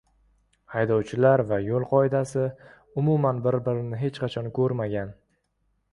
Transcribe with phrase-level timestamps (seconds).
[0.75, 2.47] Haydovchilar va yoʻl qoidasi
[3.03, 5.13] umuman bir-birini hech qachon koʻrmagan.